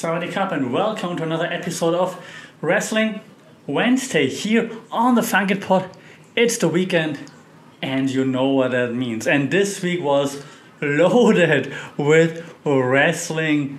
[0.00, 2.18] Sawadee Cup and welcome to another episode of
[2.62, 3.20] Wrestling
[3.66, 5.90] Wednesday here on the Funk It Pod.
[6.34, 7.18] It's the weekend
[7.82, 9.26] and you know what that means.
[9.26, 10.42] And this week was
[10.80, 13.78] loaded with wrestling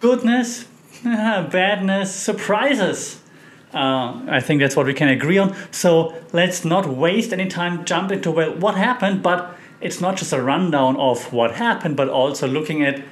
[0.00, 0.64] goodness,
[1.04, 3.20] badness, surprises.
[3.72, 5.54] Uh, I think that's what we can agree on.
[5.70, 10.32] So let's not waste any time, jump into well, what happened, but it's not just
[10.32, 13.04] a rundown of what happened, but also looking at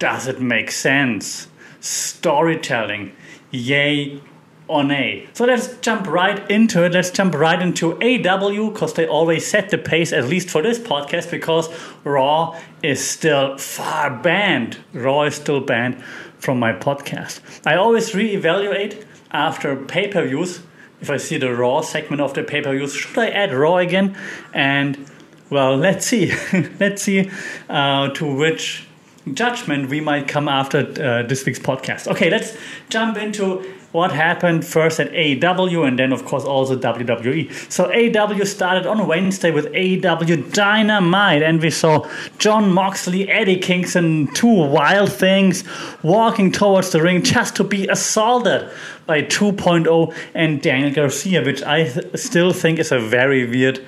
[0.00, 1.46] does it make sense?
[1.82, 3.12] Storytelling.
[3.50, 4.22] Yay
[4.68, 5.28] or nay.
[5.34, 6.92] So let's jump right into it.
[6.92, 10.78] Let's jump right into AW because they always set the pace, at least for this
[10.78, 11.68] podcast, because
[12.04, 14.78] Raw is still far banned.
[14.94, 16.02] Raw is still banned
[16.38, 17.40] from my podcast.
[17.66, 20.62] I always reevaluate after pay per views
[21.00, 22.94] if I see the Raw segment of the pay per views.
[22.94, 24.16] Should I add Raw again?
[24.54, 25.10] And
[25.50, 26.32] well, let's see.
[26.80, 27.30] let's see
[27.68, 28.86] uh, to which
[29.34, 32.08] judgment we might come after uh, this week's podcast.
[32.08, 32.56] Okay, let's
[32.88, 37.70] jump into what happened first at AEW and then, of course, also WWE.
[37.70, 44.32] So, AEW started on Wednesday with AEW Dynamite, and we saw Jon Moxley, Eddie Kingston,
[44.32, 45.62] two wild things
[46.02, 48.68] walking towards the ring just to be assaulted
[49.06, 53.84] by 2.0 and Daniel Garcia, which I th- still think is a very weird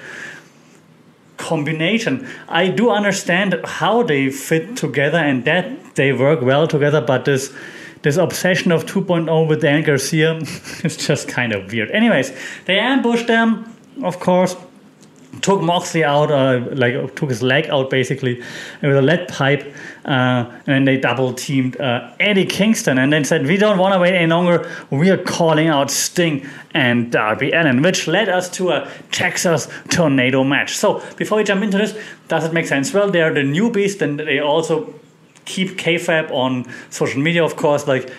[1.51, 2.27] combination.
[2.49, 7.53] I do understand how they fit together and that they work well together, but this
[8.03, 10.35] this obsession of 2.0 with Dan Garcia
[10.85, 11.91] is just kind of weird.
[11.91, 12.33] Anyways,
[12.67, 14.57] they ambush them, of course
[15.41, 18.43] took Moxley out, uh, like took his leg out basically
[18.83, 23.25] with a lead pipe, uh, and then they double teamed uh, Eddie Kingston, and then
[23.25, 24.71] said, "We don't want to wait any longer.
[24.91, 30.45] We are calling out Sting and Darby Allin," which led us to a Texas Tornado
[30.45, 30.77] match.
[30.77, 31.97] So before we jump into this,
[32.29, 32.93] does it make sense?
[32.93, 34.95] Well, they are the newbies, and they also
[35.45, 38.11] keep kayfabe on social media, of course, like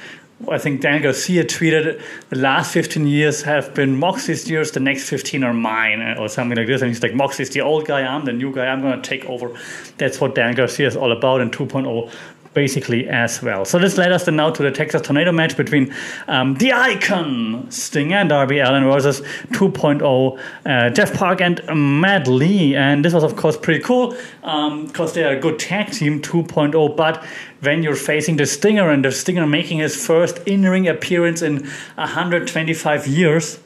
[0.51, 5.09] I think Dan Garcia tweeted, the last 15 years have been Moxie's years, the next
[5.09, 6.81] 15 are mine, or something like this.
[6.81, 9.25] And he's like, Moxie's the old guy, I'm the new guy, I'm going to take
[9.25, 9.53] over.
[9.97, 12.11] That's what Dan Garcia is all about, in 2.0
[12.55, 13.65] basically as well.
[13.65, 15.93] So this led us then now to the Texas Tornado match between
[16.27, 19.21] um, the Icon Sting and Darby Allin versus
[19.51, 22.75] 2.0 uh, Jeff Parker and Matt Lee.
[22.75, 24.11] And this was of course pretty cool
[24.41, 26.95] because um, they are a good tag team 2.0.
[26.95, 27.23] But
[27.61, 33.07] when you're facing the Stinger and the Stinger making his first in-ring appearance in 125
[33.07, 33.59] years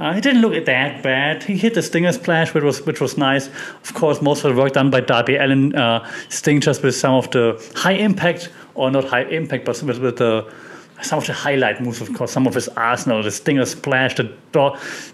[0.00, 1.42] uh, he didn't look that bad.
[1.42, 3.48] He hit the Stinger splash, which was which was nice.
[3.84, 7.14] Of course, most of the work done by Darby Allin Uh, Sting just with some
[7.14, 10.50] of the high impact, or not high impact, but with, with the
[11.02, 14.32] some of the highlight moves, of course, some of his arsenal, the Stinger splash, the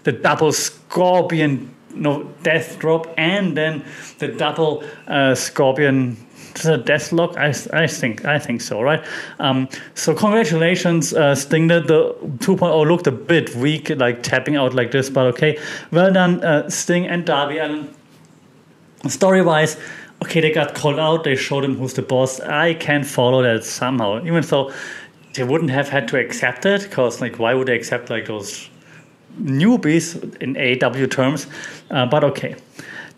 [0.03, 3.83] the double scorpion no death drop, and then
[4.19, 6.17] the double uh, scorpion
[6.65, 7.37] a Deathlock?
[7.37, 9.03] I, I think I think so, right?
[9.39, 11.67] Um, so congratulations, uh, Sting.
[11.67, 15.59] The, the 2.0 looked a bit weak, like tapping out like this, but okay,
[15.91, 17.93] well done, uh, Sting and Darby Allin.
[19.07, 19.77] Story wise,
[20.23, 21.23] okay, they got called out.
[21.23, 22.39] They showed him who's the boss.
[22.39, 24.73] I can follow that somehow, even though
[25.33, 28.69] they wouldn't have had to accept it, because like why would they accept like those
[29.41, 31.47] newbies in AW terms?
[31.89, 32.55] Uh, but okay.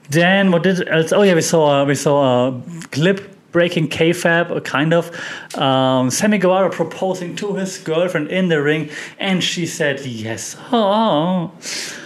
[0.09, 1.12] Then what did else?
[1.12, 5.12] Oh yeah, we saw we saw a clip breaking kayfabe, kind of.
[5.58, 10.56] Um, Sammy Guevara proposing to his girlfriend in the ring, and she said yes.
[10.72, 11.52] Oh,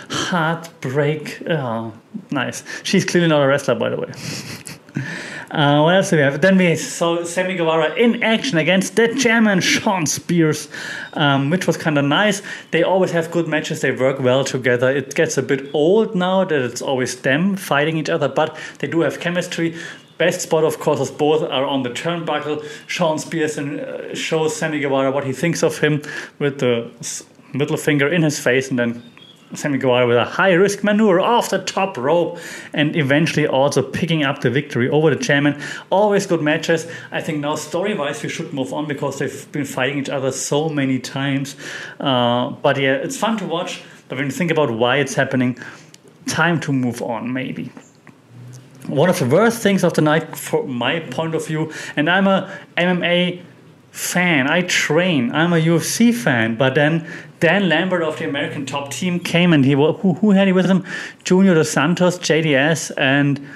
[0.10, 1.42] heartbreak.
[1.50, 1.94] Oh,
[2.32, 2.64] nice.
[2.84, 4.12] She's clearly not a wrestler, by the way.
[5.52, 6.42] Uh, what else do we have?
[6.42, 10.68] Then we saw Sammy Guevara in action against the Chairman Shawn Spears,
[11.14, 12.42] um, which was kind of nice.
[12.72, 13.82] They always have good matches.
[13.82, 14.90] They work well together.
[14.90, 18.88] It gets a bit old now that it's always them fighting each other, but they
[18.88, 19.78] do have chemistry.
[20.18, 22.66] Best spot, of course, is both are on the turnbuckle.
[22.88, 26.02] Shawn Spears and uh, shows Sammy Guevara what he thinks of him
[26.40, 26.90] with the
[27.54, 29.04] middle finger in his face, and then
[29.56, 32.40] Sammy Guevara with a high risk maneuver off the top rope
[32.74, 35.62] and eventually also picking up the victory over the chairman.
[35.90, 36.88] Always good matches.
[37.12, 40.32] I think now story wise we should move on because they've been fighting each other
[40.32, 41.56] so many times.
[42.00, 43.84] Uh, but yeah, it's fun to watch.
[44.08, 45.58] But when you think about why it's happening,
[46.26, 47.72] time to move on maybe.
[48.88, 52.28] One of the worst things of the night, from my point of view, and I'm
[52.28, 53.42] a MMA
[53.94, 54.48] fan.
[54.50, 55.32] I train.
[55.34, 56.56] I'm a UFC fan.
[56.56, 57.08] But then
[57.40, 60.66] Dan Lambert of the American Top Team came and he who, who had he with
[60.66, 60.84] him?
[61.24, 63.48] Junior Dos Santos, JDS, and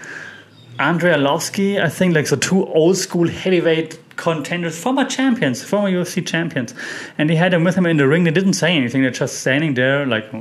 [0.78, 1.82] Andrei Arlovski.
[1.82, 6.76] I think like so two old school heavyweight contenders, former champions, former UFC champions,
[7.18, 8.24] and he had them with him in the ring.
[8.24, 9.02] They didn't say anything.
[9.02, 10.32] They're just standing there like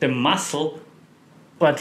[0.00, 0.80] the muscle.
[1.60, 1.80] But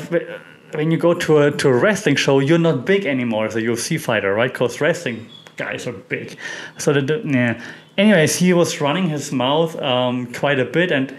[0.72, 3.62] when you go to a to a wrestling show, you're not big anymore as a
[3.62, 4.54] UFC fighter, right?
[4.54, 6.38] Because wrestling guys are big.
[6.78, 7.62] So the, yeah.
[7.98, 11.16] Anyways, he was running his mouth um, quite a bit, and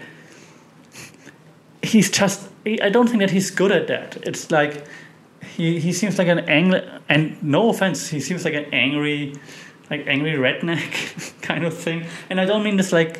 [1.81, 2.49] he's just.
[2.81, 4.17] I don't think that he's good at that.
[4.23, 4.85] It's like
[5.55, 9.35] he he seems like an angry, and no offense, he seems like an angry,
[9.89, 12.05] like angry redneck kind of thing.
[12.29, 13.19] And I don't mean this like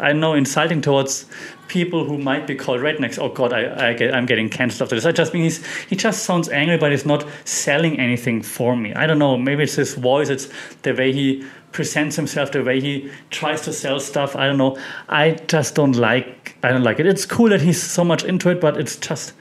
[0.00, 1.26] I know insulting towards
[1.68, 3.18] people who might be called rednecks.
[3.18, 5.06] Oh God, I, I get, I'm getting cancelled after this.
[5.06, 8.92] I just mean he's, he just sounds angry, but he's not selling anything for me.
[8.94, 9.36] I don't know.
[9.36, 10.28] Maybe it's his voice.
[10.28, 10.48] It's
[10.82, 14.36] the way he presents himself, the way he tries to sell stuff.
[14.36, 14.78] I don't know.
[15.08, 16.56] I just don't like.
[16.62, 17.06] I don't like it.
[17.06, 19.32] It's cool that he's so much into it, but it's just.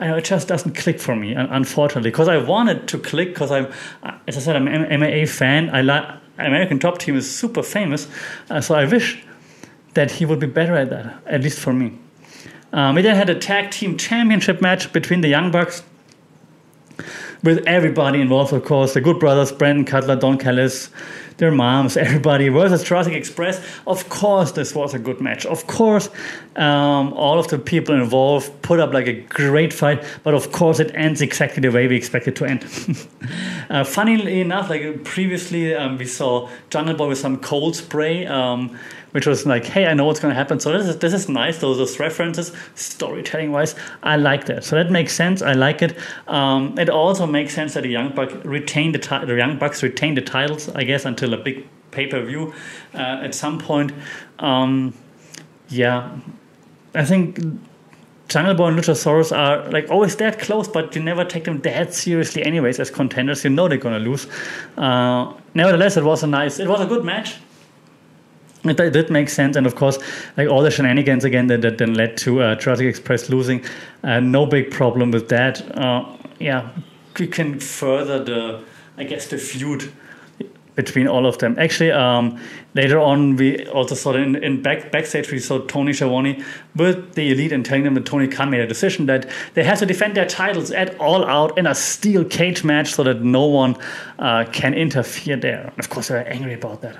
[0.00, 2.10] I know, it just doesn't click for me, unfortunately.
[2.10, 3.72] Because I wanted to click, because I'm,
[4.26, 5.70] as I said, I'm an MMA fan.
[5.70, 6.04] I like
[6.38, 8.08] American Top Team is super famous,
[8.50, 9.24] uh, so I wish
[9.94, 11.98] that he would be better at that, at least for me.
[12.72, 15.82] Um, we then had a tag team championship match between the Young Bucks
[17.44, 20.90] with everybody involved, of course, the Good Brothers, Brandon Cutler, Don Callis,
[21.36, 23.64] their moms, everybody versus Jurassic Express.
[23.86, 25.46] Of course, this was a good match.
[25.46, 26.08] Of course,
[26.56, 30.80] um, all of the people involved put up like a great fight, but of course,
[30.80, 32.64] it ends exactly the way we expect it to end.
[33.70, 38.26] uh, funnily enough, like previously, um, we saw Jungle Boy with some cold spray.
[38.26, 38.78] Um,
[39.14, 40.58] which was like, hey, I know what's going to happen.
[40.58, 41.60] So this is this is nice.
[41.60, 44.64] Those those references, storytelling wise, I like that.
[44.64, 45.40] So that makes sense.
[45.40, 45.96] I like it.
[46.26, 49.84] Um, it also makes sense that the Young Bucks retain the ti- the Young Bucks
[49.84, 52.52] retain the titles, I guess, until a big pay per view
[52.92, 53.92] uh, at some point.
[54.40, 54.92] Um,
[55.68, 56.16] yeah,
[56.94, 57.40] I think.
[58.26, 61.92] Jungle Boy and Luchasaurus are like always that close, but you never take them that
[61.92, 62.80] seriously, anyways.
[62.80, 64.26] As contenders, you know they're gonna lose.
[64.78, 67.36] Uh, nevertheless, it was a nice, it was a good match
[68.64, 69.98] it, it did make sense, and of course,
[70.36, 73.64] like all the shenanigans again that, that then led to uh, Jurassic Express losing,
[74.02, 75.60] uh, no big problem with that.
[75.76, 76.70] Uh, yeah,
[77.18, 78.64] we can further the,
[78.96, 79.92] I guess, the feud
[80.74, 81.56] between all of them.
[81.58, 82.40] Actually, um,
[82.74, 86.42] later on, we also saw in, in back, backstage, we saw Tony Schiavone
[86.74, 89.78] with the Elite and telling them that Tony Khan made a decision that they have
[89.78, 93.46] to defend their titles at all out in a steel cage match so that no
[93.46, 93.76] one
[94.18, 95.68] uh, can interfere there.
[95.68, 96.96] And Of course, they're angry about that.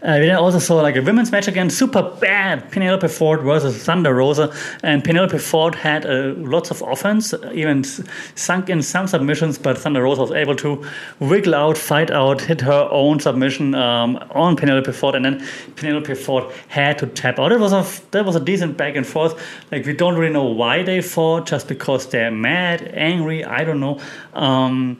[0.00, 2.70] Uh, we then also saw like a women's match again, super bad.
[2.70, 4.54] Penelope Ford versus Thunder Rosa,
[4.84, 7.82] and Penelope Ford had uh, lots of offense, even
[8.36, 10.84] sunk in some submissions, but Thunder Rosa was able to
[11.18, 16.14] wiggle out, fight out, hit her own submission um, on Penelope Ford, and then Penelope
[16.14, 17.50] Ford had to tap out.
[17.50, 19.34] It was a that was a decent back and forth.
[19.72, 23.44] Like we don't really know why they fought, just because they're mad, angry.
[23.44, 24.00] I don't know.
[24.32, 24.98] Um,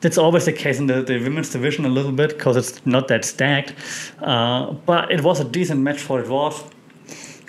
[0.00, 3.08] that's always the case in the, the women's division a little bit because it's not
[3.08, 3.74] that stacked.
[4.20, 6.62] Uh, but it was a decent match for it was.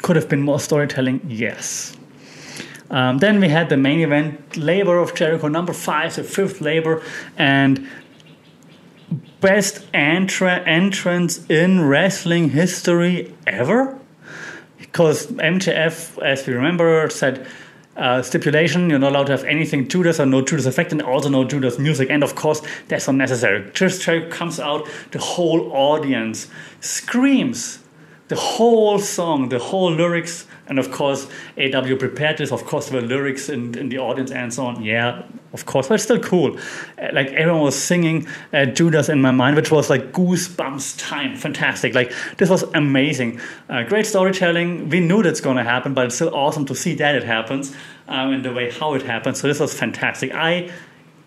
[0.02, 1.96] Could have been more storytelling, yes.
[2.90, 7.04] Um, then we had the main event, Labor of Jericho, number five, the fifth Labor,
[7.38, 7.88] and
[9.42, 14.00] best entra- entrance in wrestling history ever.
[14.78, 17.46] Because MJF, as we remember, said
[17.98, 18.90] uh, stipulation.
[18.90, 21.78] You're not allowed to have anything Judas or no Judas effect, and also no Judas
[21.80, 22.10] music.
[22.10, 23.70] And of course, that's unnecessary.
[23.72, 26.48] Chris Jericho comes out, the whole audience
[26.80, 27.80] screams
[28.28, 31.28] the whole song, the whole lyrics, and of course,
[31.58, 32.52] AW prepared this.
[32.52, 34.84] Of course, were lyrics in, in the audience and so on.
[34.84, 36.58] Yeah, of course, but it's still cool.
[37.02, 41.38] Uh, like everyone was singing uh, Judas in my mind, which was like goosebumps time.
[41.38, 41.96] Fantastic.
[41.96, 43.40] Like this was amazing.
[43.70, 44.90] Uh, great storytelling.
[44.90, 47.74] We knew that's going to happen, but it's still awesome to see that it happens
[48.10, 49.40] um, and the way how it happens.
[49.40, 50.34] So this was fantastic.
[50.34, 50.70] I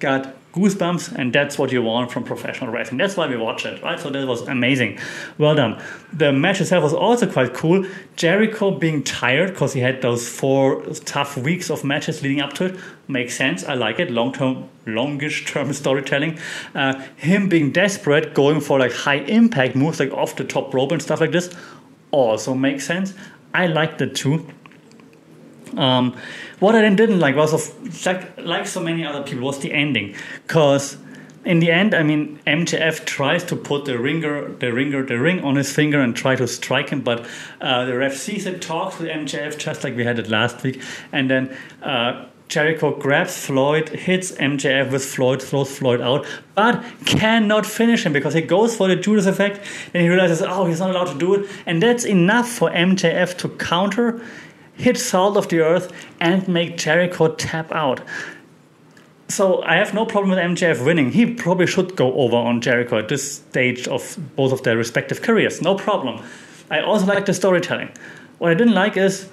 [0.01, 2.99] got goosebumps, and that's what you want from professional wrestling.
[2.99, 3.99] That's why we watch it, right?
[3.99, 4.99] So that was amazing.
[5.39, 5.81] Well done.
[6.13, 7.87] The match itself was also quite cool.
[8.17, 12.67] Jericho being tired because he had those four tough weeks of matches leading up to
[12.67, 13.65] it makes sense.
[13.65, 14.11] I like it.
[14.11, 16.39] Long term, longish term storytelling.
[16.75, 20.93] Uh, him being desperate, going for like high impact moves, like off the top rope
[20.93, 21.55] and stuff like this,
[22.11, 23.15] also makes sense.
[23.55, 24.47] I liked it too.
[25.77, 26.17] Um,
[26.59, 30.15] what I didn't like was of like like so many other people was the ending,
[30.47, 30.97] because
[31.45, 35.43] in the end, I mean, MJF tries to put the ringer, the ringer, the ring
[35.43, 37.27] on his finger and try to strike him, but
[37.61, 40.83] uh, the ref sees it, talks with MJF just like we had it last week,
[41.13, 41.57] and then.
[41.83, 48.13] Uh, Jericho grabs Floyd, hits MJF with Floyd, throws Floyd out, but cannot finish him
[48.13, 49.61] because he goes for the Judas effect
[49.95, 51.49] and he realizes, oh, he's not allowed to do it.
[51.65, 54.21] And that's enough for MJF to counter
[54.81, 58.01] hit Salt of the Earth, and make Jericho tap out.
[59.29, 61.13] So I have no problem with MJF winning.
[61.13, 65.23] He probably should go over on Jericho at this stage of both of their respective
[65.23, 65.63] careers.
[65.63, 66.25] No problem.
[66.71, 67.91] I also like the storytelling.
[68.39, 69.29] What I didn't like is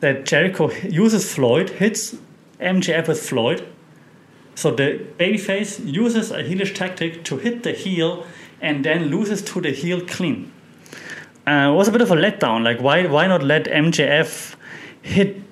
[0.00, 2.16] that Jericho uses Floyd, hits
[2.60, 3.66] MJF with Floyd,
[4.54, 8.26] So the babyface uses a heelish tactic to hit the heel
[8.60, 10.52] and then loses to the heel clean.
[11.46, 12.62] Uh, it was a bit of a letdown.
[12.62, 14.54] Like, why, why not let MJF
[15.02, 15.42] hit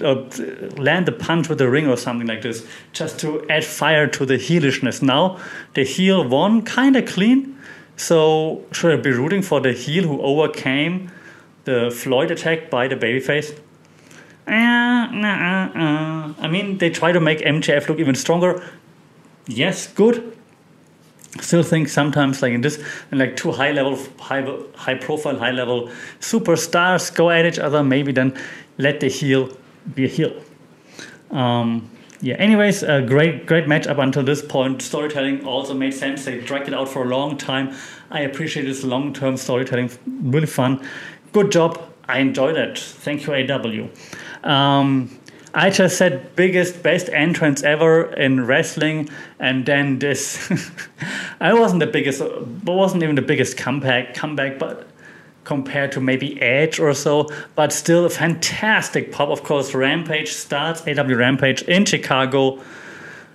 [0.00, 0.28] uh,
[0.76, 4.26] land the punch with the ring or something like this, just to add fire to
[4.26, 5.02] the heelishness.
[5.02, 5.38] Now
[5.74, 7.58] the heel won kind of clean,
[7.96, 11.10] so should I be rooting for the heel who overcame
[11.64, 13.56] the Floyd attack by the babyface?
[14.46, 18.62] Uh, nah, uh, I mean, they try to make MJF look even stronger.
[19.46, 20.33] Yes, good.
[21.40, 25.90] Still think sometimes, like in this, like two high level, high, high profile, high level
[26.20, 27.82] superstars go at each other.
[27.82, 28.38] Maybe then
[28.78, 29.50] let the heel
[29.94, 30.32] be a heel.
[31.30, 32.36] Um, yeah.
[32.36, 34.80] Anyways, a great great match up until this point.
[34.80, 36.24] Storytelling also made sense.
[36.24, 37.74] They dragged it out for a long time.
[38.10, 39.90] I appreciate this long term storytelling.
[40.06, 40.86] Really fun.
[41.32, 41.82] Good job.
[42.08, 42.78] I enjoyed it.
[42.78, 44.48] Thank you, AW.
[44.48, 45.18] Um,
[45.54, 49.08] I just said biggest, best entrance ever in wrestling,
[49.38, 50.50] and then this.
[51.40, 52.22] I wasn't the biggest,
[52.64, 54.88] wasn't even the biggest comeback, comeback, but
[55.44, 59.28] compared to maybe Edge or so, but still a fantastic pop.
[59.28, 62.60] Of course, Rampage starts, AW Rampage in Chicago,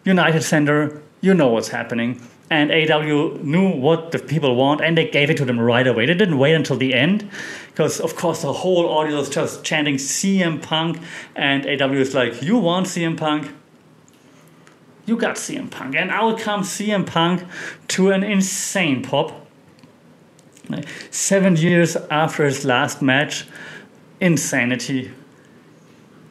[0.04, 2.22] United Center, you know what's happening.
[2.51, 6.08] And AW knew what the people want and they gave it to them right away.
[6.08, 7.29] They didn't wait until the end
[7.68, 11.00] because, of course, the whole audience was just chanting CM Punk.
[11.36, 13.51] And AW is like, You want CM Punk?
[15.06, 15.96] You got CM Punk.
[15.96, 17.44] And out comes CM Punk
[17.89, 19.48] to an insane pop
[21.10, 23.48] Seven years after his last match,
[24.22, 25.12] insanity.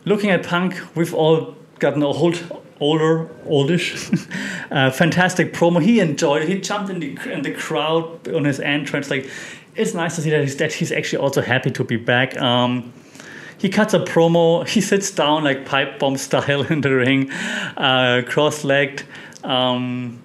[0.05, 4.11] Looking at Punk, we've all gotten old, older, oldish.
[4.71, 5.83] uh, fantastic promo.
[5.83, 6.49] He enjoyed it.
[6.49, 9.11] He jumped in the in the crowd on his entrance.
[9.11, 9.29] Like,
[9.75, 12.37] it's nice to see that he's, that he's actually also happy to be back.
[12.41, 12.93] Um,
[13.59, 14.67] he cuts a promo.
[14.75, 19.05] He sits down like pipe bomb style in the ring, uh, cross-legged.
[19.45, 20.21] Um,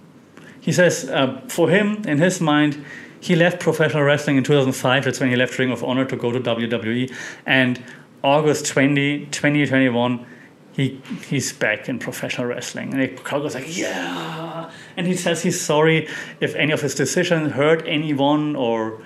[0.61, 2.83] he says, uh, for him, in his mind,
[3.19, 5.05] he left professional wrestling in 2005.
[5.05, 7.13] That's when he left Ring of Honor to go to WWE.
[7.45, 7.81] And
[8.23, 10.25] August 20, 2021,
[10.73, 12.93] he he's back in professional wrestling.
[12.93, 14.71] And the crowd goes like, yeah.
[14.97, 16.07] And he says he's sorry
[16.39, 19.01] if any of his decisions hurt anyone or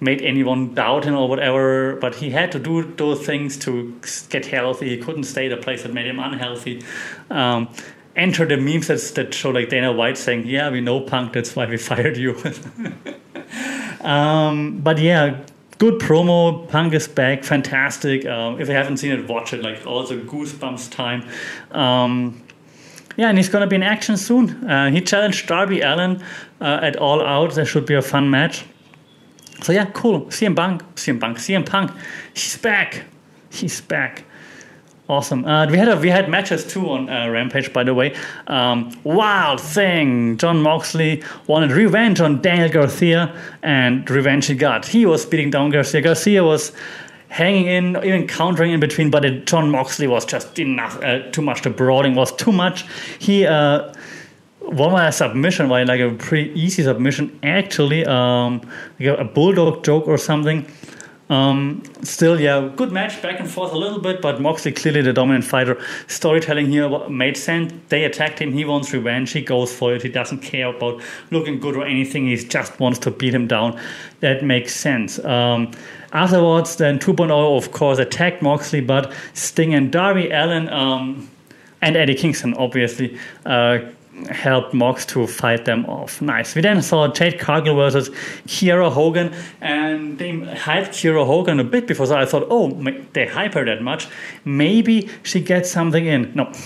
[0.00, 1.96] made anyone doubt him or whatever.
[1.96, 3.98] But he had to do those things to
[4.28, 4.88] get healthy.
[4.88, 6.82] He couldn't stay at a place that made him unhealthy.
[7.30, 7.68] Um,
[8.16, 11.32] enter the memes that, that show like Dana White saying, "Yeah, we know Punk.
[11.34, 12.36] That's why we fired you."
[14.02, 15.44] Um, but yeah,
[15.78, 16.68] good promo.
[16.68, 18.26] Punk is back, fantastic.
[18.26, 19.62] Um, if you haven't seen it, watch it.
[19.62, 21.28] Like also goosebumps time.
[21.70, 22.42] Um,
[23.16, 24.68] yeah, and he's gonna be in action soon.
[24.68, 26.22] Uh, he challenged Darby Allin
[26.60, 27.54] uh, at All Out.
[27.54, 28.64] There should be a fun match.
[29.62, 30.22] So yeah, cool.
[30.26, 31.90] CM Punk, CM Punk, CM Punk.
[32.34, 33.04] He's back.
[33.50, 34.24] He's back.
[35.08, 35.44] Awesome.
[35.44, 38.14] Uh, we had a, we had matches too on uh, Rampage, by the way.
[38.46, 40.38] Um, wild thing.
[40.38, 44.86] Jon Moxley wanted revenge on Daniel Garcia, and revenge he got.
[44.86, 46.00] He was beating down Garcia.
[46.02, 46.72] Garcia was
[47.28, 51.02] hanging in, even countering in between, but it, Jon Moxley was just enough.
[51.02, 51.62] Uh, too much.
[51.62, 52.84] The brawling was too much.
[53.18, 53.92] He uh,
[54.60, 58.60] won a submission, by like a pretty easy submission, actually, um,
[59.00, 60.64] like a bulldog choke or something.
[61.32, 65.14] Um, still, yeah, good match, back and forth a little bit, but Moxley clearly the
[65.14, 65.80] dominant fighter.
[66.06, 67.72] Storytelling here made sense.
[67.88, 68.52] They attacked him.
[68.52, 69.32] He wants revenge.
[69.32, 70.02] He goes for it.
[70.02, 72.26] He doesn't care about looking good or anything.
[72.26, 73.80] He just wants to beat him down.
[74.20, 75.18] That makes sense.
[75.24, 75.70] Um,
[76.12, 81.30] afterwards, then 2.0, of course, attacked Moxley, but Sting and Darby Allin um,
[81.80, 83.78] and Eddie Kingston, obviously, uh,
[84.30, 86.20] helped Mox to fight them off.
[86.20, 86.54] Nice.
[86.54, 88.10] We then saw Jade Cargill versus
[88.46, 92.70] Kiera Hogan, and they hyped Kiera Hogan a bit before, so I thought, oh,
[93.14, 94.08] they hype her that much.
[94.44, 96.32] Maybe she gets something in.
[96.34, 96.52] No.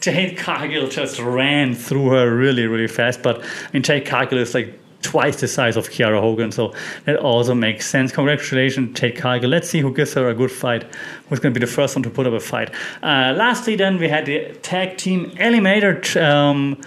[0.00, 3.22] Jade Cargill just ran through her really, really fast.
[3.22, 7.16] But I mean, Jade Cargill is like twice the size of Kiera Hogan, so that
[7.16, 8.12] also makes sense.
[8.12, 9.50] Congratulations, Jade Cargill.
[9.50, 10.84] Let's see who gives her a good fight.
[11.28, 12.70] Who's going to be the first one to put up a fight?
[13.02, 16.22] Uh, lastly, then we had the tag team eliminator.
[16.22, 16.80] Um,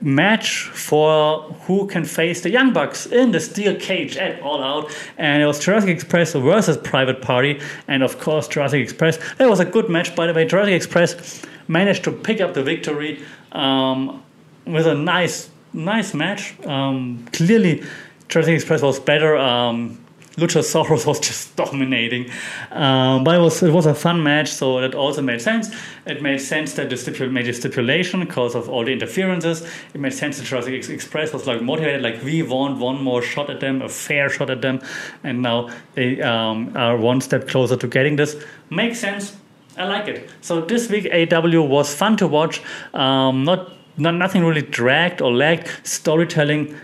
[0.00, 4.96] match for who can face the Young Bucks in the steel cage at All Out,
[5.16, 9.18] and it was Jurassic Express versus Private Party, and of course Jurassic Express.
[9.38, 10.44] That was a good match, by the way.
[10.44, 14.22] Jurassic Express managed to pick up the victory um,
[14.66, 16.54] with a nice nice match.
[16.66, 17.82] Um, clearly,
[18.28, 19.36] Jurassic Express was better.
[19.36, 19.98] Um,
[20.38, 22.30] Luchasaurus was just dominating,
[22.70, 25.68] um, but it was it was a fun match, so that also made sense.
[26.06, 29.66] It made sense that the stipul- made a stipulation because of all the interferences.
[29.94, 33.50] It made sense that Jurassic Express was like motivated, like we want one more shot
[33.50, 34.80] at them, a fair shot at them,
[35.24, 38.36] and now they um, are one step closer to getting this.
[38.70, 39.36] Makes sense.
[39.76, 40.28] I like it.
[40.40, 42.60] So this week AW was fun to watch.
[42.94, 45.68] Um, not, not nothing really dragged or lagged.
[45.82, 46.74] Storytelling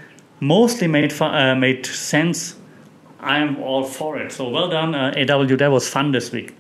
[0.41, 2.57] mostly made uh, made sense.
[3.21, 4.33] I'm all for it.
[4.33, 5.57] So well done, uh, AW.
[5.57, 6.55] That was fun this week.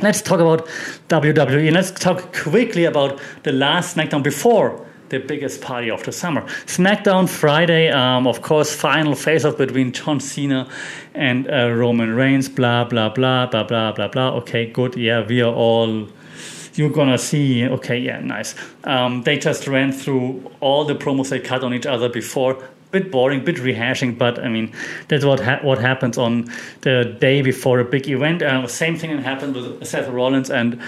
[0.00, 0.66] Let's talk about
[1.08, 1.72] WWE.
[1.72, 6.42] Let's talk quickly about the last SmackDown before the biggest party of the summer.
[6.66, 10.68] SmackDown Friday, um, of course, final face off between John Cena
[11.14, 14.30] and uh, Roman Reigns, blah, blah, blah, blah, blah, blah, blah.
[14.36, 14.96] Okay, good.
[14.96, 16.08] Yeah, we are all.
[16.78, 18.54] You're gonna see, okay, yeah, nice.
[18.84, 22.62] Um, they just ran through all the promos they cut on each other before.
[22.92, 24.72] Bit boring, bit rehashing, but I mean,
[25.08, 26.50] that's what ha- what happens on
[26.82, 28.42] the day before a big event.
[28.42, 30.80] Uh, same thing happened with Seth Rollins and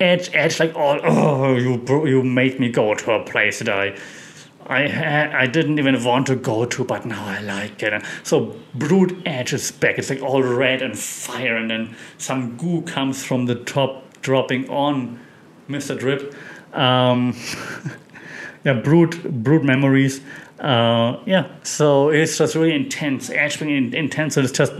[0.00, 3.94] Edge, Edge, like, oh, oh you you made me go to a place that I,
[4.66, 8.04] I I didn't even want to go to, but now I like it.
[8.24, 9.96] So Brood Edge is back.
[9.96, 14.68] It's like all red and fire, and then some goo comes from the top, dropping
[14.68, 15.20] on
[15.68, 15.98] Mr.
[15.98, 16.34] Drip.
[16.72, 17.36] Um,
[18.64, 20.20] yeah, brute, Brood memories.
[20.58, 23.28] Uh, yeah, so it's just really intense.
[23.28, 24.72] Being intense, it just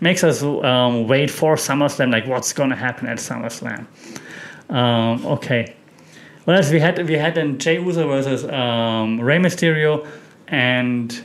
[0.00, 2.10] makes us um, wait for SummerSlam.
[2.10, 3.86] Like, what's gonna happen at SummerSlam?
[4.68, 5.74] Um, okay.
[6.44, 7.06] What else we had?
[7.06, 10.06] We had then Jey Uso versus um, Rey Mysterio,
[10.48, 11.24] and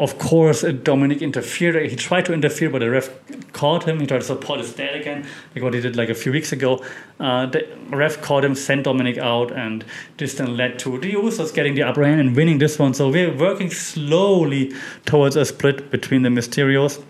[0.00, 1.90] of course uh, Dominic interfered.
[1.90, 3.10] He tried to interfere, but the ref
[3.52, 4.00] caught him.
[4.00, 6.52] He tried to support his dad again, like what he did like a few weeks
[6.52, 6.84] ago.
[7.18, 9.84] Uh, the ref caught him, sent Dominic out, and
[10.16, 12.94] this then led to the Usos getting the upper hand and winning this one.
[12.94, 14.72] So we're working slowly
[15.04, 17.02] towards a split between the Mysterios.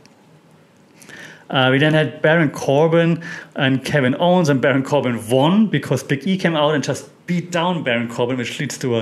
[1.50, 3.22] Uh, we then had Baron Corbin
[3.56, 7.50] and Kevin Owens, and Baron Corbin won because Big E came out and just beat
[7.50, 9.00] down Baron Corbin, which leads to a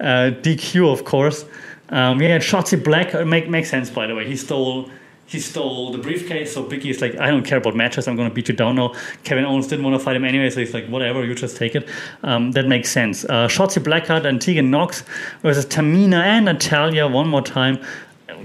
[0.00, 1.44] uh, DQ, of course.
[1.90, 3.14] Um, had Shotzi Black.
[3.14, 4.26] Uh, make makes sense, by the way.
[4.26, 4.90] He stole
[5.26, 8.06] he stole the briefcase, so Big E's like, I don't care about matches.
[8.06, 8.92] I'm going to beat you down now.
[9.24, 11.74] Kevin Owens didn't want to fight him anyway, so he's like, whatever, you just take
[11.74, 11.88] it.
[12.22, 13.24] Um, that makes sense.
[13.24, 15.02] Uh, Shotzi Blackheart and Tegan Knox
[15.40, 17.82] versus Tamina and Natalya one more time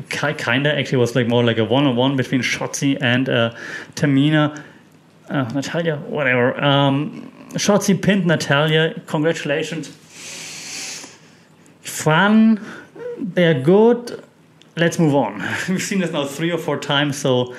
[0.10, 3.54] kinda actually was like more like a one-on-one between Shotzi and uh,
[3.96, 4.64] Tamina.
[5.30, 6.60] Uh, Natalya, whatever.
[6.64, 9.00] Um, Shotzi pinned Natalya.
[9.06, 9.90] Congratulations.
[11.82, 12.60] Fun.
[13.20, 14.24] They're good.
[14.78, 15.40] Let's move on.
[15.70, 17.18] We've seen this now three or four times.
[17.18, 17.56] So,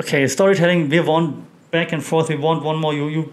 [0.00, 0.88] okay, storytelling.
[0.88, 2.28] We want back and forth.
[2.28, 2.94] We want one more.
[2.94, 3.32] You you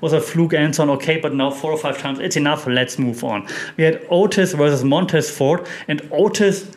[0.00, 2.66] was a fluke answer on okay, but now four or five times it's enough.
[2.66, 3.46] Let's move on.
[3.76, 6.70] We had Otis versus Montez Ford, and Otis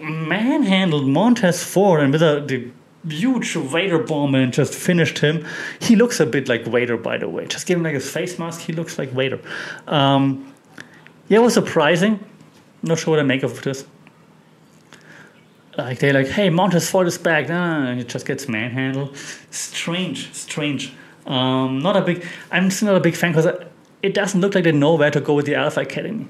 [0.00, 2.70] manhandled Montez Ford and with a the
[3.08, 5.46] huge Vader bomb and just finished him.
[5.80, 7.46] He looks a bit like Vader, by the way.
[7.46, 9.40] Just give him like his face mask, he looks like Vader.
[9.86, 10.52] Um,
[11.28, 12.18] yeah, it was surprising.
[12.82, 13.86] Not sure what I make of this.
[15.76, 17.48] Like they're like, hey, Montez Ford is back.
[17.48, 19.16] Nah, it just gets manhandled.
[19.50, 20.92] Strange, strange.
[21.26, 22.26] Um, not a big.
[22.50, 23.46] I'm still not a big fan because
[24.02, 26.28] it doesn't look like they know where to go with the Alpha Academy.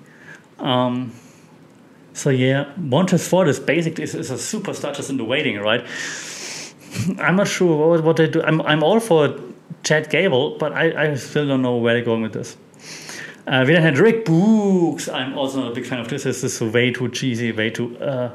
[0.58, 1.12] Um,
[2.12, 5.84] so yeah, Montez Ford is basically is, is a superstar just in the waiting, right?
[7.18, 8.42] I'm not sure what, what they do.
[8.42, 9.38] I'm I'm all for
[9.82, 12.56] Chad Gable, but I, I still don't know where they're going with this.
[13.50, 15.12] Uh, we then had Rick Boogs.
[15.12, 16.22] I'm also not a big fan of this.
[16.22, 17.98] This is way too cheesy, way too.
[17.98, 18.30] Uh,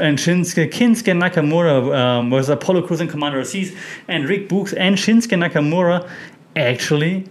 [0.00, 3.76] and Shinsuke, Kinsuke Nakamura um, was Apollo Crews and Commander Azeez,
[4.08, 6.08] and Rick Boogs and Shinsuke Nakamura
[6.56, 7.28] actually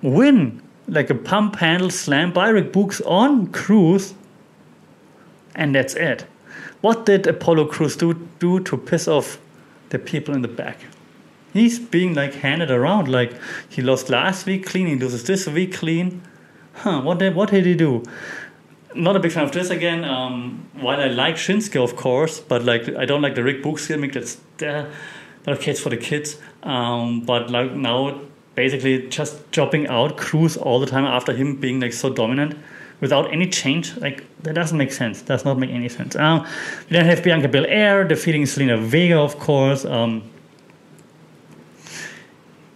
[0.00, 4.14] win like a pump handle slam by Rick Boogs on Crews
[5.54, 6.24] and that's it.
[6.80, 9.38] What did Apollo Crews do, do to piss off
[9.90, 10.78] the people in the back?
[11.52, 13.34] He's being like handed around like
[13.68, 16.22] he lost last week clean, he loses this week clean.
[16.74, 18.02] Huh, what did, what did he do?
[18.94, 20.04] Not a big fan of this again.
[20.04, 23.88] Um, while I like Shinsuke, of course, but like I don't like the Rick Boogs
[23.88, 24.12] gimmick.
[24.12, 24.90] That's uh,
[25.48, 26.38] okay, it's for the kids.
[26.62, 28.20] Um, but like now,
[28.54, 32.56] basically just chopping out Crews all the time after him being like so dominant
[33.00, 33.96] without any change.
[33.96, 35.22] Like that doesn't make sense.
[35.22, 36.16] Does not make any sense.
[36.16, 36.42] Um,
[36.88, 39.84] we then have Bianca Belair defeating Zelina Vega, of course.
[39.84, 40.22] Um,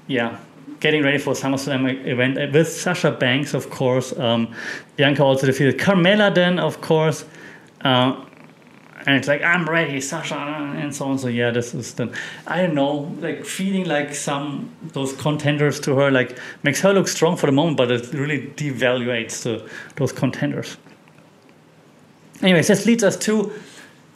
[0.06, 0.38] yeah,
[0.80, 4.16] getting ready for SummerSlam event with Sasha Banks, of course.
[4.18, 4.54] Um,
[4.96, 7.24] Bianca also defeated Carmella, then, of course.
[7.82, 8.24] Uh,
[9.06, 11.18] and it's like I'm ready, Sasha, and so on.
[11.18, 12.12] So yeah, this is the
[12.46, 17.06] I don't know, like feeling like some those contenders to her like makes her look
[17.06, 20.76] strong for the moment, but it really devaluates the, those contenders.
[22.42, 23.52] Anyways, this leads us to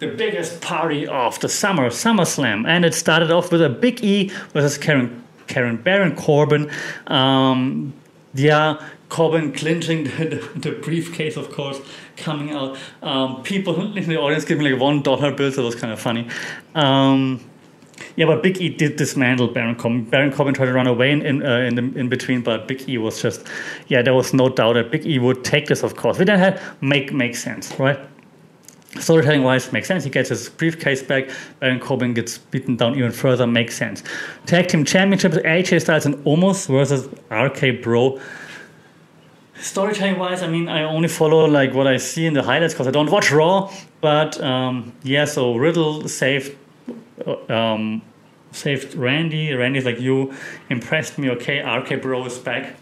[0.00, 4.28] the biggest party of the summer, SummerSlam, and it started off with a Big E
[4.52, 6.70] versus Karen Karen Baron Corbin.
[7.08, 7.92] Um,
[8.34, 11.80] yeah, Corbin clinching the, the, the, briefcase, of course,
[12.16, 12.78] coming out.
[13.02, 15.56] Um, people in the audience giving like one dollar bills.
[15.56, 16.28] That was kind of funny.
[16.74, 17.40] Um,
[18.16, 20.04] Yeah, but Big E did dismantle Baron Corbin.
[20.04, 22.88] Baron Corbin tried to run away in in, uh, in, the, in between, but Big
[22.88, 23.46] E was just,
[23.88, 26.18] yeah, there was no doubt that Big E would take this, of course.
[26.18, 27.98] We then had make make sense, right?
[28.98, 30.02] Storytelling wise, makes sense.
[30.02, 31.30] He gets his briefcase back.
[31.60, 34.02] Baron Corbin gets beaten down even further, makes sense.
[34.46, 38.20] Tag Team Championships, AJ Styles and Omos versus RK Bro.
[39.60, 42.88] Storytelling wise, I mean, I only follow like what I see in the highlights because
[42.88, 43.72] I don't watch Raw.
[44.00, 46.56] But um, yeah, so Riddle saved
[47.24, 48.02] uh, um,
[48.50, 49.52] saved Randy.
[49.52, 50.34] Randy's like, you
[50.68, 51.30] impressed me.
[51.30, 52.74] Okay, RK Bro is back.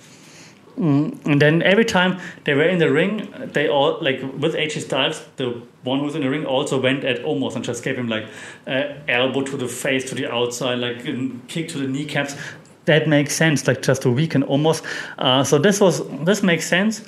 [0.78, 1.26] Mm.
[1.26, 5.26] And then every time they were in the ring, they all like with AJ Styles,
[5.36, 8.26] the one who's in the ring also went at Omos and just gave him like
[8.66, 11.04] uh, elbow to the face to the outside, like
[11.48, 12.36] kick to the kneecaps.
[12.84, 14.82] That makes sense, like just to weaken Omos.
[15.18, 17.02] Uh, so this was this makes sense,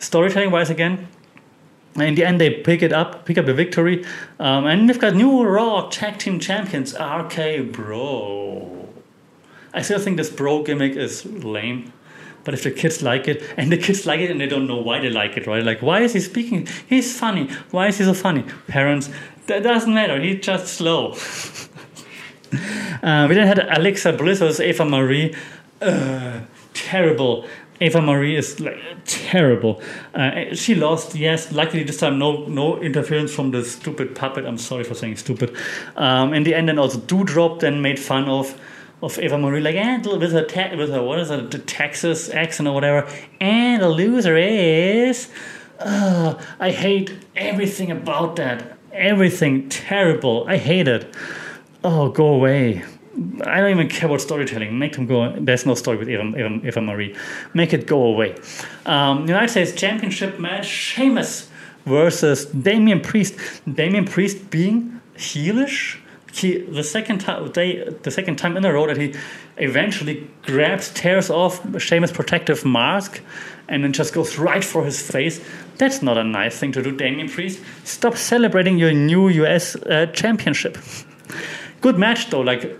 [0.00, 1.08] storytelling wise again.
[1.96, 4.04] In the end, they pick it up, pick up the victory,
[4.38, 8.88] um, and we've got new Raw Tag Team Champions, RK Bro.
[9.72, 11.92] I still think this bro gimmick is lame.
[12.44, 14.76] But if the kids like it, and the kids like it and they don't know
[14.76, 15.64] why they like it, right?
[15.64, 16.68] Like, why is he speaking?
[16.86, 17.48] He's funny.
[17.70, 18.44] Why is he so funny?
[18.68, 19.10] Parents,
[19.46, 20.20] that doesn't matter.
[20.20, 21.12] He's just slow.
[23.02, 25.34] uh, we then had Alexa Bliss versus Eva Marie.
[25.80, 26.40] Uh,
[26.74, 27.46] terrible.
[27.80, 29.82] Eva Marie is like terrible.
[30.14, 31.52] Uh, she lost, yes.
[31.52, 34.46] Luckily this time, no no interference from the stupid puppet.
[34.46, 35.56] I'm sorry for saying stupid.
[35.96, 38.58] Um, in the end, then also Doudrop then made fun of
[39.02, 42.30] of Eva Marie, like, and with her, te- with her, what is it, the Texas
[42.30, 43.08] accent or whatever,
[43.40, 45.28] and the loser is,
[45.78, 48.78] uh, I hate everything about that.
[48.92, 50.46] Everything terrible.
[50.48, 51.12] I hate it.
[51.82, 52.84] Oh, go away.
[53.44, 54.78] I don't even care about storytelling.
[54.78, 55.34] Make them go.
[55.38, 57.14] There's no story with Eva, Eva, Eva Marie.
[57.52, 58.36] Make it go away.
[58.86, 61.48] Um, United States Championship match: Sheamus
[61.86, 63.36] versus Damian Priest.
[63.72, 65.98] Damian Priest being heelish
[66.38, 69.14] he the second time they the second time in a row that he
[69.56, 73.20] eventually grabs tears off Sheamus' protective mask
[73.68, 75.40] and then just goes right for his face.
[75.78, 77.60] That's not a nice thing to do, Damian Priest.
[77.84, 80.76] Stop celebrating your new US uh, championship.
[81.80, 82.78] Good match though, like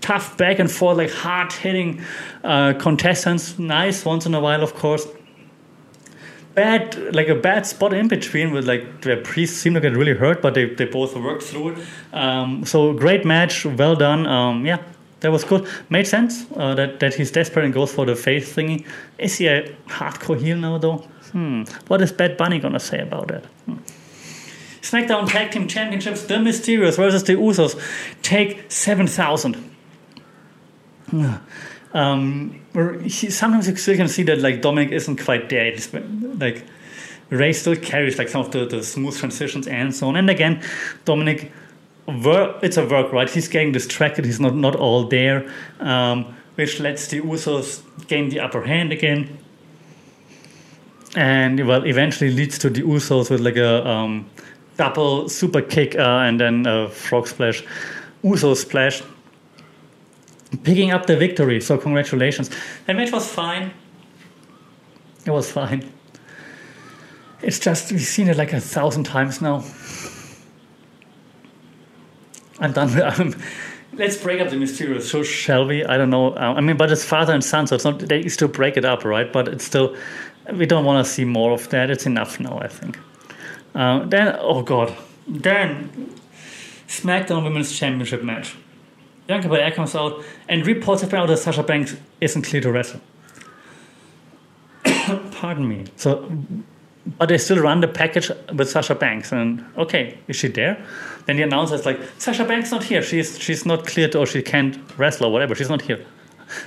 [0.00, 2.02] tough back and forth, like hard hitting
[2.44, 3.58] uh, contestants.
[3.58, 5.06] Nice once in a while, of course
[6.58, 10.14] bad like a bad spot in between with like the priests seem to get really
[10.14, 11.78] hurt, but they, they both worked through it.
[12.12, 14.26] Um, so great match, well done.
[14.26, 14.78] Um, yeah,
[15.20, 15.68] that was good.
[15.88, 18.84] Made sense uh, that that he's desperate and goes for the face thingy.
[19.18, 20.98] Is he a hardcore heel now though?
[21.32, 21.62] Hmm.
[21.86, 23.44] What is Bad Bunny gonna say about that?
[23.66, 23.78] Hmm.
[24.82, 27.74] SmackDown Tag Team Championships: The Mysterios versus the Usos
[28.22, 29.54] take seven thousand.
[31.94, 32.60] Um,
[33.02, 35.66] he, sometimes you still can see that like Dominic isn't quite there.
[35.66, 36.64] It's, like
[37.30, 40.16] Rey still carries like some of the, the smooth transitions and so on.
[40.16, 40.62] And again,
[41.04, 41.52] Dominic,
[42.06, 43.28] work, it's a work, right?
[43.28, 44.24] He's getting distracted.
[44.24, 49.38] He's not not all there, um, which lets the Usos gain the upper hand again.
[51.16, 54.28] And well, eventually leads to the Usos with like a um,
[54.76, 57.62] double super kick uh, and then a frog splash,
[58.22, 59.02] Uso splash
[60.62, 61.60] picking up the victory.
[61.60, 62.50] So congratulations.
[62.86, 63.72] That match was fine.
[65.26, 65.90] It was fine.
[67.42, 69.64] It's just we've seen it like a thousand times now.
[72.60, 72.98] I'm done with.
[73.20, 73.34] Um,
[73.92, 75.02] let's break up the Mysterios.
[75.02, 75.84] So shall we?
[75.84, 76.36] I don't know.
[76.36, 78.00] Um, I mean, but it's father and son, so it's not.
[78.00, 79.32] They still break it up, right?
[79.32, 79.96] But it's still.
[80.52, 81.90] We don't want to see more of that.
[81.90, 82.98] It's enough now, I think.
[83.74, 86.14] Uh, then, oh god, then
[86.88, 88.56] SmackDown Women's Championship match.
[89.28, 93.00] Bianca Belair comes out and reports been out that Sasha Banks isn't clear to wrestle.
[95.32, 95.84] Pardon me.
[95.96, 96.32] So,
[97.18, 100.82] but they still run the package with Sasha Banks, and okay, is she there?
[101.26, 103.02] Then the announcer is like, Sasha Banks not here.
[103.02, 105.54] She's she's not cleared or she can't wrestle or whatever.
[105.54, 106.06] She's not here.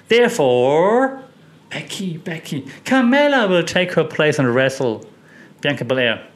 [0.08, 1.24] Therefore,
[1.71, 5.04] Becky, Becky, Carmella will take her place and wrestle
[5.62, 6.28] Bianca Belair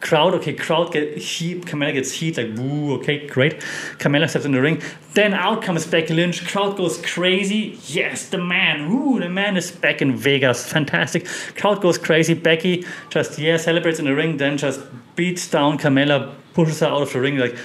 [0.00, 3.60] crowd, okay, crowd get heat, Carmella gets heat, like boo, okay, great.
[3.98, 4.82] Carmella steps in the ring.
[5.14, 6.46] Then out comes Becky Lynch.
[6.46, 7.78] Crowd goes crazy.
[7.86, 8.90] Yes, the man.
[8.90, 10.70] Ooh, the man is back in Vegas.
[10.72, 11.26] Fantastic.
[11.56, 12.34] Crowd goes crazy.
[12.34, 14.80] Becky just yeah celebrates in the ring, then just
[15.16, 17.56] beats down Carmella, pushes her out of the ring like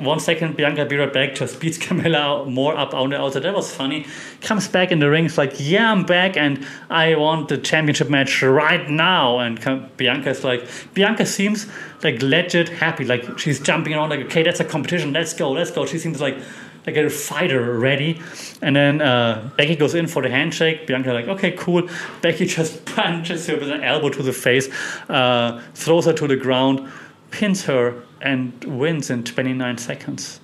[0.00, 3.42] one second, Bianca be right back, just beats Carmella more up on the outside.
[3.42, 4.06] That was funny.
[4.40, 8.08] Comes back in the ring, it's like, yeah, I'm back and I want the championship
[8.08, 9.38] match right now.
[9.38, 9.58] And
[9.96, 11.66] Bianca is like, Bianca seems
[12.02, 13.04] like legit happy.
[13.04, 15.12] Like she's jumping around, like, okay, that's a competition.
[15.12, 15.86] Let's go, let's go.
[15.86, 16.38] She seems like
[16.86, 18.20] like a fighter ready.
[18.62, 20.86] And then uh, Becky goes in for the handshake.
[20.86, 21.88] Bianca like, okay, cool.
[22.22, 24.68] Becky just punches her with an elbow to the face,
[25.08, 26.90] uh, throws her to the ground,
[27.30, 30.40] pins her and wins in 29 seconds.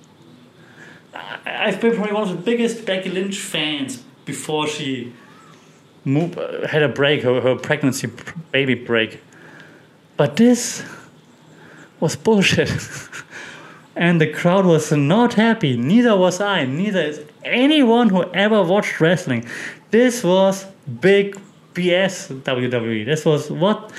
[1.45, 5.13] I've been probably one of the biggest Becky Lynch fans before she
[6.03, 8.09] moved, had a break, her, her pregnancy
[8.51, 9.21] baby break.
[10.17, 10.83] But this
[11.99, 12.71] was bullshit.
[13.95, 15.77] and the crowd was not happy.
[15.77, 16.65] Neither was I.
[16.65, 19.45] Neither is anyone who ever watched wrestling.
[19.91, 20.65] This was
[21.01, 21.39] big
[21.73, 23.05] BS WWE.
[23.05, 23.91] This was what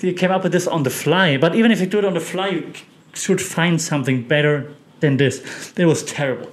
[0.00, 1.36] you came up with this on the fly.
[1.36, 2.72] But even if you do it on the fly, you
[3.14, 5.72] should find something better than this.
[5.72, 6.52] That was terrible.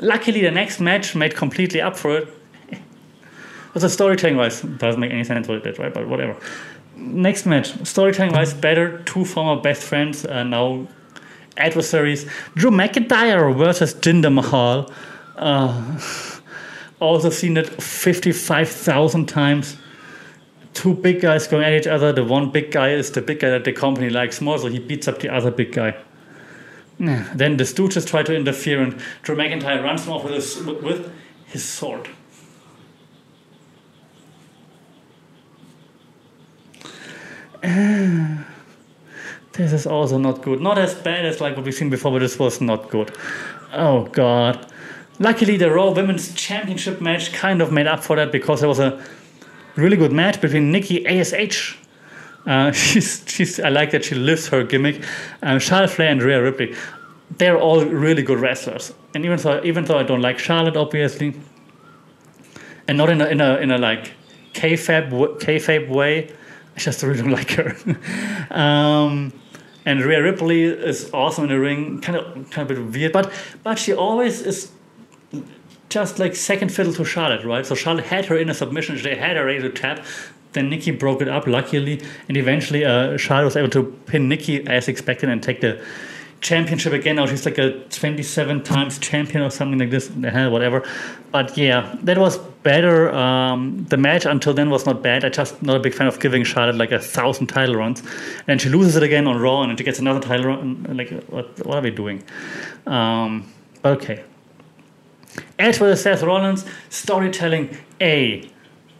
[0.00, 2.28] Luckily, the next match made completely up for it.
[3.72, 5.94] The storytelling wise doesn't make any sense what it did, right?
[5.94, 6.36] But whatever.
[6.96, 8.98] Next match, storytelling wise, better.
[9.04, 10.88] Two former best friends are now
[11.56, 12.26] adversaries.
[12.56, 14.90] Drew McIntyre versus Jinder Mahal.
[15.36, 16.00] Uh,
[17.00, 19.76] also seen it 55,000 times.
[20.72, 22.12] Two big guys going at each other.
[22.12, 24.78] The one big guy is the big guy that the company likes more, so he
[24.78, 25.96] beats up the other big guy.
[27.00, 31.10] Then the Stooges try to interfere, and Drew McIntyre runs him off with his, with
[31.46, 32.10] his sword.
[37.62, 38.38] this
[39.72, 40.60] is also not good.
[40.60, 43.16] Not as bad as like what we've seen before, but this was not good.
[43.72, 44.70] Oh god.
[45.18, 48.78] Luckily, the Raw Women's Championship match kind of made up for that because there was
[48.78, 49.02] a
[49.80, 51.78] really good match between Nikki Ash.
[52.46, 55.02] Uh, she's, she's, I like that she lives her gimmick.
[55.42, 56.74] Um, Charlotte Flair and Rhea Ripley,
[57.38, 58.92] they're all really good wrestlers.
[59.14, 61.34] And even though, even though I don't like Charlotte, obviously,
[62.88, 64.12] and not in a, in a, in a like
[64.52, 66.32] kayfabe, kayfabe way,
[66.76, 67.76] I just really don't like her.
[68.50, 69.32] um,
[69.86, 73.12] and Rhea Ripley is awesome in the ring, kind of kind of a bit weird,
[73.12, 74.70] but but she always is
[75.90, 77.66] just like second fiddle to Charlotte, right?
[77.66, 80.04] So Charlotte had her in a submission, she had her ready to tap.
[80.52, 84.66] Then Nikki broke it up, luckily, and eventually uh, Charlotte was able to pin Nikki
[84.66, 85.80] as expected and take the
[86.40, 87.16] championship again.
[87.16, 90.08] Now she's like a 27 times champion or something like this.
[90.08, 90.88] Whatever.
[91.30, 93.10] But yeah, that was better.
[93.14, 95.24] Um, the match until then was not bad.
[95.24, 98.02] I just not a big fan of giving Charlotte like a thousand title runs,
[98.48, 100.84] and she loses it again on Raw, and she gets another title run.
[100.96, 102.24] Like, what, what are we doing?
[102.86, 103.52] Um,
[103.84, 104.24] okay.
[105.60, 108.50] Edge versus Seth Rollins, storytelling A.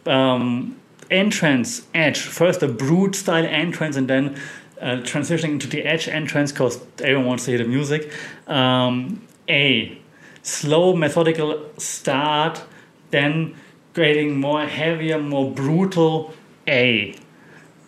[0.05, 2.19] Um, entrance, Edge.
[2.19, 4.39] First a Brood style entrance and then
[4.79, 8.13] uh, transitioning into the Edge entrance because everyone wants to hear the music.
[8.47, 9.97] Um, a.
[10.43, 12.63] Slow, methodical start,
[13.11, 13.55] then
[13.93, 16.33] getting more heavier, more brutal.
[16.67, 17.15] A.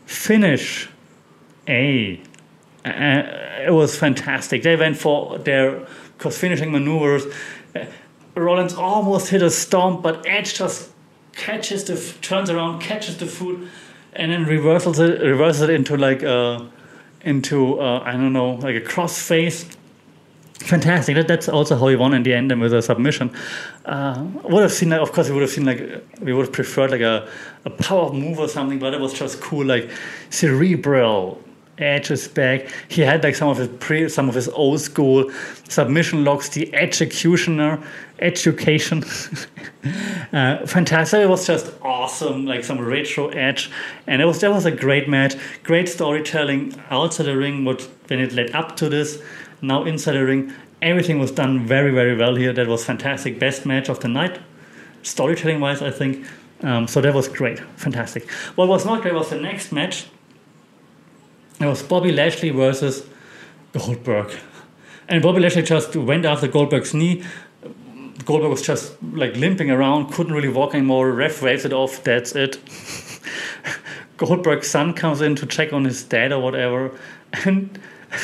[0.06, 0.90] Finish.
[1.68, 2.20] A.
[2.86, 2.90] Uh,
[3.66, 4.64] it was fantastic.
[4.64, 7.26] They went for their because finishing maneuvers.
[8.36, 10.91] Uh, Rollins almost hit a stomp, but Edge just
[11.34, 13.67] catches the turns around, catches the foot,
[14.13, 16.69] and then reverses it, reverses it into like a
[17.22, 19.65] into uh, I don't know like a cross face.
[20.60, 21.15] Fantastic.
[21.15, 23.36] That, that's also how he won in the end and with a submission.
[23.84, 26.54] Uh, would have seen, like, of course, we would have seen like we would have
[26.54, 27.28] preferred like a,
[27.65, 29.89] a power move or something, but it was just cool, like
[30.30, 31.41] cerebral
[31.84, 32.67] Edge is back.
[32.88, 35.30] He had like some of his pre, some of his old school
[35.67, 37.84] submission locks, the executioner,
[38.19, 39.04] Edgecution.
[40.34, 41.19] uh, fantastic!
[41.19, 43.69] It was just awesome, like some retro Edge,
[44.08, 47.65] and it was that was a great match, great storytelling outside the ring.
[47.65, 49.22] What when it led up to this,
[49.62, 52.54] now inside the ring, everything was done very very well here.
[52.54, 54.39] That was fantastic, best match of the night,
[55.02, 56.26] storytelling wise, I think.
[56.62, 58.32] Um, so that was great, fantastic.
[58.56, 60.06] What was not great was the next match
[61.60, 63.06] it was Bobby Lashley versus
[63.74, 64.32] Goldberg.
[65.08, 67.24] And Bobby Lashley just went after Goldberg's knee.
[68.26, 71.12] Goldberg was just like limping around, couldn't really walk anymore.
[71.12, 72.60] Ref waves it off, that's it.
[74.18, 76.98] Goldberg's son comes in to check on his dad or whatever.
[77.46, 77.80] And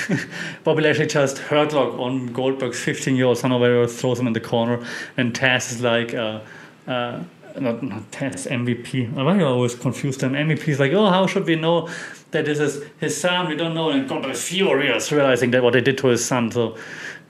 [0.64, 4.28] Bobby Lashley just Hurt Lock on Goldberg's 15 year old son or whatever, throws him
[4.28, 4.86] in the corner.
[5.18, 6.42] And Taz is like, uh,
[6.88, 7.24] uh,
[7.60, 9.18] not, not Taz, MVP.
[9.18, 10.34] I always confuse them?
[10.34, 11.90] MVP is like, oh, how should we know
[12.32, 13.48] that this is his son?
[13.48, 13.90] We don't know.
[13.90, 16.52] And God is furious, realizing that what they did to his son.
[16.52, 16.78] So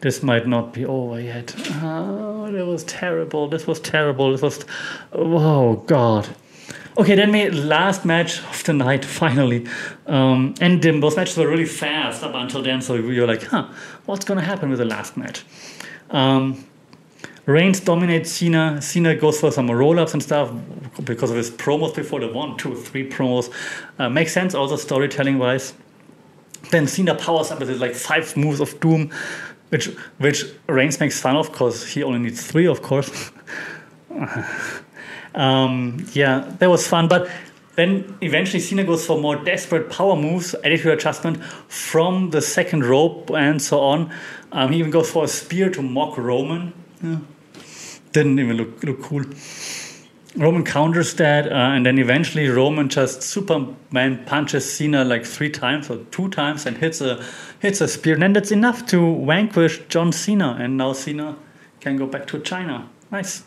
[0.01, 1.53] this might not be over yet.
[1.81, 3.47] Oh, that was terrible.
[3.47, 4.31] This was terrible.
[4.31, 4.65] This was,
[5.11, 6.27] oh, God.
[6.97, 9.65] Okay, then we last match of the night finally,
[10.07, 12.81] um, and um, those matches were really fast up until then.
[12.81, 13.69] So you're like, huh,
[14.05, 15.45] what's gonna happen with the last match?
[16.09, 16.65] Um,
[17.49, 18.79] Reigns dominates Cena.
[18.79, 20.51] Cena goes for some roll ups and stuff
[21.03, 23.51] because of his promos before the one, two, three promos.
[23.97, 25.73] Uh, makes sense also storytelling wise.
[26.69, 29.11] Then Cena powers up with his like five moves of doom,
[29.69, 29.87] which
[30.19, 33.31] which Reigns makes fun of because he only needs three, of course.
[35.33, 37.31] um, yeah, that was fun, but
[37.75, 43.31] Then eventually Cena goes for more desperate power moves, attitude adjustment from the second rope
[43.31, 44.11] and so on.
[44.51, 46.73] Um, he even goes for a spear to mock Roman.
[47.01, 47.19] Yeah.
[48.11, 49.23] Didn't even look, look cool.
[50.35, 55.89] Roman counters that, uh, and then eventually Roman just Superman punches Cena like three times
[55.89, 57.23] or two times and hits a
[57.59, 61.35] hits a spear, and then that's enough to vanquish John Cena, and now Cena
[61.79, 62.87] can go back to China.
[63.11, 63.43] Nice.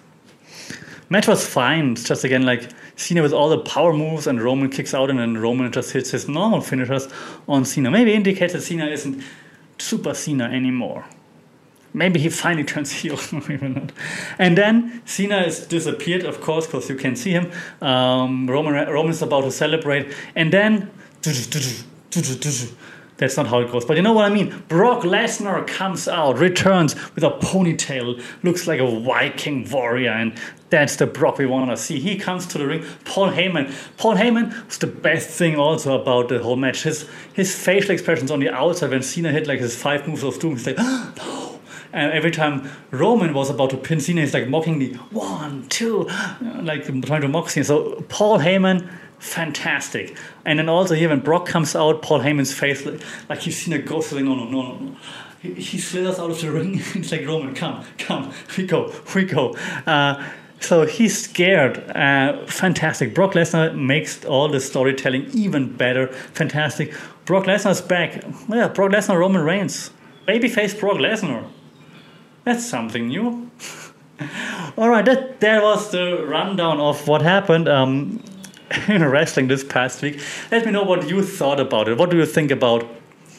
[1.08, 1.92] Match was fine.
[1.92, 5.20] It's just again like Cena with all the power moves, and Roman kicks out, and
[5.20, 7.06] then Roman just hits his normal finishers
[7.48, 7.90] on Cena.
[7.90, 9.22] Maybe indicates that Cena isn't
[9.78, 11.04] Super Cena anymore.
[11.94, 13.18] Maybe he finally turns heel.
[14.38, 17.50] and then Cena is disappeared, of course, because you can see him.
[17.80, 20.90] Um, Roman Roman is about to celebrate, and then
[21.22, 21.84] that's
[23.36, 23.84] not how it goes.
[23.84, 24.64] But you know what I mean?
[24.68, 30.38] Brock Lesnar comes out, returns with a ponytail, looks like a Viking warrior, and
[30.70, 32.00] that's the Brock we want to see.
[32.00, 32.84] He comes to the ring.
[33.04, 33.72] Paul Heyman.
[33.98, 36.84] Paul Heyman was the best thing also about the whole match.
[36.84, 40.38] His his facial expressions on the outside when Cena hit like his five moves of
[40.38, 40.56] doom.
[40.56, 41.51] He's like, no.
[41.92, 46.08] And every time Roman was about to pin Cena, he's like mockingly, one, two,
[46.62, 47.64] like trying to mock Cena.
[47.64, 50.16] So Paul Heyman, fantastic.
[50.44, 52.86] And then also here when Brock comes out, Paul Heyman's face,
[53.28, 54.96] like you've seen a ghost, like, no, no, no, no.
[55.40, 56.74] He, he slithers out of the ring.
[56.78, 59.54] He's like, Roman, come, come, we go, we go.
[59.86, 60.24] Uh,
[60.60, 61.78] so he's scared.
[61.90, 63.14] Uh, fantastic.
[63.14, 66.06] Brock Lesnar makes all the storytelling even better.
[66.06, 66.94] Fantastic.
[67.24, 68.22] Brock Lesnar's back.
[68.48, 69.90] Yeah, Brock Lesnar, Roman Reigns.
[70.26, 71.48] Babyface Brock Lesnar.
[72.44, 73.50] That's something new.
[74.76, 78.22] All right, that that was the rundown of what happened um,
[78.88, 80.20] in wrestling this past week.
[80.50, 81.98] Let me know what you thought about it.
[81.98, 82.84] What do you think about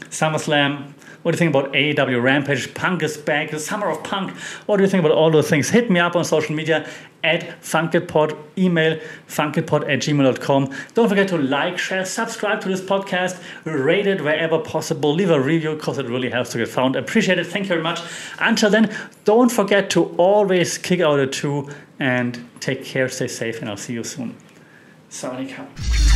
[0.10, 0.94] SummerSlam?
[1.24, 2.74] What do you think about AEW Rampage?
[2.74, 4.32] Punk is back, the summer of punk.
[4.66, 5.70] What do you think about all those things?
[5.70, 6.86] Hit me up on social media
[7.24, 10.76] at funkitpod, email funkitpod at gmail.com.
[10.94, 15.40] Don't forget to like, share, subscribe to this podcast, rate it wherever possible, leave a
[15.40, 16.98] review because it really helps to get found.
[16.98, 17.48] Appreciate it.
[17.48, 18.02] Thank you very much.
[18.40, 23.62] Until then, don't forget to always kick out a two and take care, stay safe,
[23.62, 24.36] and I'll see you soon.
[25.10, 26.13] Sawadee